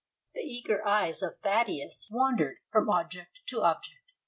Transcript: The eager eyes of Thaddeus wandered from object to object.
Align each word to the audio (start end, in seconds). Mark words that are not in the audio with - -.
The 0.33 0.41
eager 0.41 0.83
eyes 0.83 1.21
of 1.21 1.35
Thaddeus 1.43 2.09
wandered 2.11 2.57
from 2.71 2.89
object 2.89 3.41
to 3.49 3.61
object. 3.61 4.13